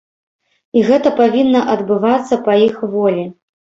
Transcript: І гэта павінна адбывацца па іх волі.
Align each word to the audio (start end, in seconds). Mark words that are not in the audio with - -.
І 0.79 0.83
гэта 0.87 1.13
павінна 1.21 1.61
адбывацца 1.77 2.43
па 2.51 2.61
іх 2.67 2.85
волі. 2.99 3.33